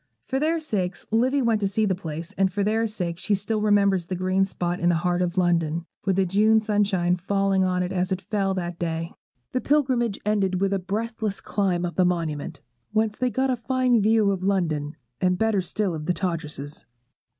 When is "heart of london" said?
4.95-5.85